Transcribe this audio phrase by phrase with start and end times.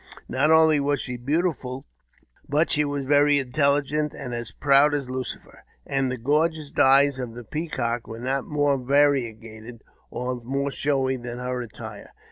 [0.27, 1.85] Not only was she| beautiful,
[2.49, 7.35] but she was very intelligent, and as proud as Lucifer; and the gorgeous dyes of
[7.35, 12.13] the peacock were not more variegated or more showy than her attire.